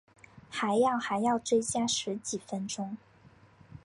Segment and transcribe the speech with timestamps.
[0.49, 2.97] 还要还要追加十几分钟